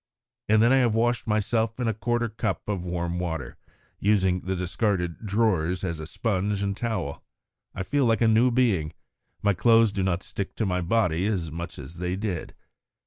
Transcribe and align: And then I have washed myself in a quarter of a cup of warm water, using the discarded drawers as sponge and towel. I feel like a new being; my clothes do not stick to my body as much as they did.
And 0.49 0.63
then 0.63 0.73
I 0.73 0.77
have 0.77 0.95
washed 0.95 1.27
myself 1.27 1.79
in 1.79 1.87
a 1.87 1.93
quarter 1.93 2.25
of 2.25 2.31
a 2.31 2.35
cup 2.35 2.67
of 2.67 2.87
warm 2.87 3.19
water, 3.19 3.55
using 3.99 4.39
the 4.41 4.55
discarded 4.55 5.27
drawers 5.27 5.83
as 5.83 5.97
sponge 6.09 6.63
and 6.63 6.75
towel. 6.75 7.23
I 7.75 7.83
feel 7.83 8.05
like 8.05 8.21
a 8.21 8.27
new 8.27 8.49
being; 8.49 8.93
my 9.43 9.53
clothes 9.53 9.91
do 9.91 10.01
not 10.01 10.23
stick 10.23 10.55
to 10.55 10.65
my 10.65 10.81
body 10.81 11.27
as 11.27 11.51
much 11.51 11.77
as 11.77 11.97
they 11.97 12.15
did. 12.15 12.55